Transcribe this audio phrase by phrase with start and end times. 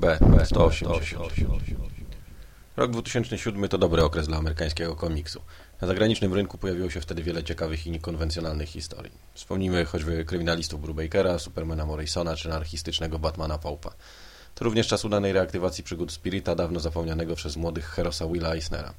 [0.00, 0.18] B.
[0.44, 1.18] 180.
[2.76, 5.42] Rok 2007 to dobry okres dla amerykańskiego komiksu.
[5.80, 9.12] Na zagranicznym rynku pojawiło się wtedy wiele ciekawych i niekonwencjonalnych historii.
[9.34, 13.92] Wspomnijmy choćby kryminalistów Brubakera, Supermana Morrisona czy anarchistycznego Batmana Paupa.
[14.54, 18.94] To również czas udanej reaktywacji przygód Spirita, dawno zapomnianego przez młodych Herosa Willa Eisnera.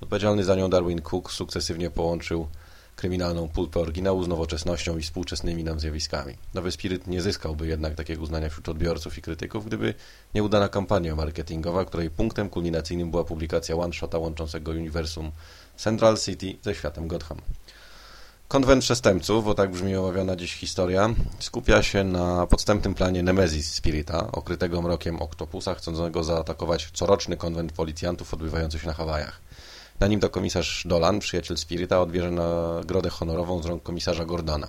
[0.00, 2.48] Odpowiedzialny za nią Darwin Cook sukcesywnie połączył
[2.98, 6.34] kryminalną pulpę oryginału z nowoczesnością i współczesnymi nam zjawiskami.
[6.54, 9.94] Nowy Spirit nie zyskałby jednak takiego uznania wśród odbiorców i krytyków, gdyby
[10.34, 15.30] nieudana kampania marketingowa, której punktem kulminacyjnym była publikacja one-shota łączącego uniwersum
[15.76, 17.38] Central City ze światem Gotham.
[18.48, 24.32] Konwent przestępców, bo tak brzmi omawiana dziś historia, skupia się na podstępnym planie Nemesis Spirita,
[24.32, 29.40] okrytego mrokiem oktopusa, chcącego zaatakować coroczny konwent policjantów odbywający się na Hawajach.
[30.00, 34.68] Na nim to komisarz Dolan, przyjaciel Spirita, odbierze nagrodę honorową z rąk komisarza Gordona.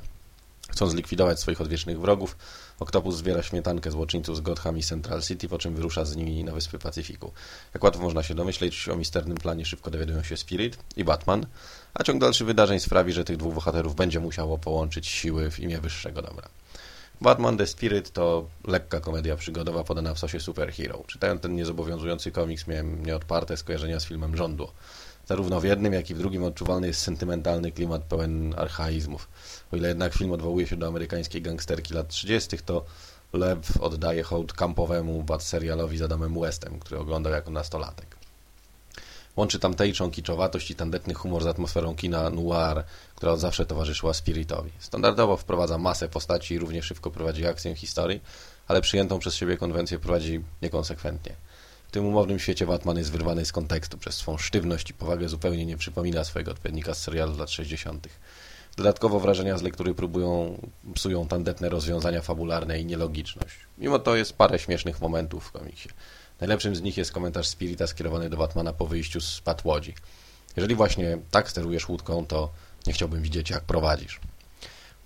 [0.70, 2.38] Chcąc zlikwidować swoich odwiecznych wrogów,
[2.80, 6.52] Oktopus zbiera śmietankę złoczyńców z Gotham i Central City, po czym wyrusza z nimi na
[6.52, 7.32] wyspy Pacyfiku.
[7.74, 11.46] Jak łatwo można się domyśleć, o misternym planie szybko dowiadują się Spirit i Batman,
[11.94, 15.78] a ciąg dalszy wydarzeń sprawi, że tych dwóch bohaterów będzie musiało połączyć siły w imię
[15.78, 16.50] wyższego dobra.
[17.22, 21.04] Batman The Spirit to lekka komedia przygodowa podana w sosie superhero.
[21.08, 24.68] Czytając ten niezobowiązujący komiks miałem nieodparte skojarzenia z filmem Rządu.
[25.26, 29.30] Zarówno w jednym, jak i w drugim odczuwalny jest sentymentalny klimat pełen archaizmów.
[29.72, 32.86] O ile jednak film odwołuje się do amerykańskiej gangsterki lat 30., to
[33.34, 38.19] Lew oddaje hołd kampowemu serialowi z Adamem Westem, który oglądał jako nastolatek.
[39.40, 42.84] Łączy tamtejczą kiczowatość i tandetny humor z atmosferą kina noir,
[43.16, 44.72] która od zawsze towarzyszyła Spiritowi.
[44.80, 48.22] Standardowo wprowadza masę postaci i równie szybko prowadzi akcję historii,
[48.68, 51.36] ale przyjętą przez siebie konwencję prowadzi niekonsekwentnie.
[51.88, 53.98] W tym umownym świecie Batman jest wyrwany z kontekstu.
[53.98, 58.08] Przez swą sztywność i powagę zupełnie nie przypomina swojego odpowiednika z serialu lat 60.
[58.78, 60.58] Dodatkowo wrażenia z lektury próbują,
[60.94, 63.56] psują tandetne rozwiązania fabularne i nielogiczność.
[63.78, 65.90] Mimo to jest parę śmiesznych momentów w komiksie.
[66.42, 69.94] Najlepszym z nich jest komentarz Spirita skierowany do Batmana po wyjściu z pad łodzi.
[70.56, 72.50] Jeżeli właśnie tak sterujesz łódką, to
[72.88, 74.20] nie chciałbym widzieć, jak prowadzisz.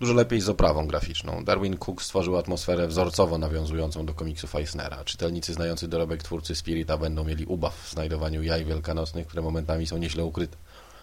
[0.00, 1.44] Dużo lepiej z oprawą graficzną.
[1.44, 5.04] Darwin Cook stworzył atmosferę wzorcowo nawiązującą do komiksów Eisnera.
[5.04, 9.98] Czytelnicy znający dorobek twórcy Spirita będą mieli ubaw w znajdowaniu jaj wielkanocnych, które momentami są
[9.98, 10.56] nieźle ukryte.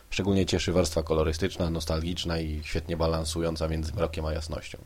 [0.09, 4.77] Szczególnie cieszy warstwa kolorystyczna, nostalgiczna i świetnie balansująca między mrokiem a jasnością.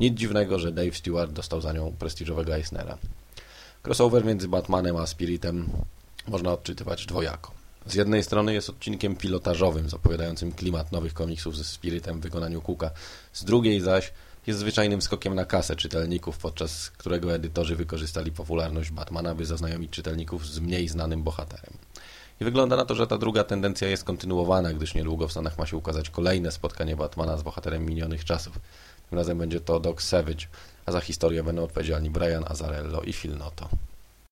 [0.00, 2.98] Nic dziwnego, że Dave Stewart dostał za nią prestiżowego Eisnera.
[3.86, 5.68] Crossover między Batmanem a Spiritem
[6.28, 7.50] można odczytywać dwojako.
[7.86, 12.90] Z jednej strony jest odcinkiem pilotażowym, zapowiadającym klimat nowych komiksów ze Spiritem w wykonaniu Cooka,
[13.32, 14.12] z drugiej zaś
[14.46, 20.46] jest zwyczajnym skokiem na kasę czytelników, podczas którego edytorzy wykorzystali popularność Batmana, by zaznajomić czytelników
[20.46, 21.72] z mniej znanym bohaterem.
[22.40, 25.66] I wygląda na to, że ta druga tendencja jest kontynuowana, gdyż niedługo w Stanach ma
[25.66, 28.58] się ukazać kolejne spotkanie Batmana z bohaterem minionych czasów.
[29.10, 30.46] Tym razem będzie to Doc Savage,
[30.86, 33.68] a za historię będą odpowiedzialni Brian Azarello i Phil Noto.